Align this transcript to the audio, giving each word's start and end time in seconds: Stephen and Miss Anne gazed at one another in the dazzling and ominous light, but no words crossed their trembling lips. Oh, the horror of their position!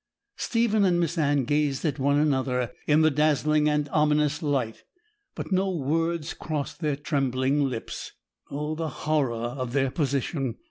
Stephen 0.37 0.83
and 0.83 0.99
Miss 0.99 1.15
Anne 1.15 1.43
gazed 1.45 1.85
at 1.85 1.99
one 1.99 2.17
another 2.17 2.71
in 2.87 3.01
the 3.01 3.11
dazzling 3.11 3.69
and 3.69 3.87
ominous 3.89 4.41
light, 4.41 4.81
but 5.35 5.51
no 5.51 5.69
words 5.69 6.33
crossed 6.33 6.79
their 6.79 6.95
trembling 6.95 7.69
lips. 7.69 8.11
Oh, 8.49 8.73
the 8.73 8.89
horror 8.89 9.33
of 9.43 9.73
their 9.73 9.91
position! 9.91 10.55